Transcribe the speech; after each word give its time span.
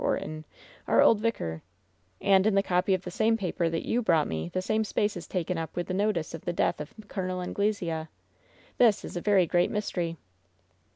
Orton, 0.03 0.45
our 0.87 0.99
old 1.03 1.19
vicar; 1.19 1.61
and 2.19 2.47
in 2.47 2.55
the 2.55 2.63
copy 2.63 2.95
of 2.95 3.03
the 3.03 3.11
same 3.11 3.37
paper 3.37 3.69
that 3.69 3.85
you 3.87 4.01
brought 4.01 4.27
me 4.27 4.49
the 4.49 4.59
same 4.59 4.83
space 4.83 5.15
is 5.15 5.27
taken 5.27 5.59
up 5.59 5.75
with 5.75 5.85
the 5.85 5.93
notice 5.93 6.33
of 6.33 6.41
the 6.43 6.53
death 6.53 6.81
of 6.81 6.91
Col. 7.07 7.39
Anglesea. 7.39 8.07
This 8.79 9.05
is 9.05 9.15
a 9.15 9.21
very 9.21 9.45
great 9.45 9.69
mystery 9.69 10.17